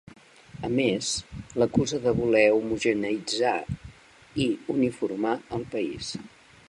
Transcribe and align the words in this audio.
A 0.67 0.69
més, 0.77 1.09
l’acusa 1.63 1.99
de 2.05 2.13
voler 2.21 2.43
homogeneïtzar 2.61 3.55
i 4.47 4.49
uniformar 4.77 5.37
el 5.59 5.69
país. 5.77 6.13